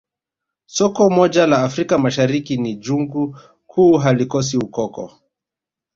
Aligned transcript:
Soko 0.75 1.03
moja 1.09 1.47
la 1.47 1.63
Afrika 1.63 1.97
Mashariki 1.97 2.57
ni 2.57 2.75
jungu 2.75 3.37
kuu 3.67 3.97
halikosi 3.97 4.57
ukoko 4.57 5.13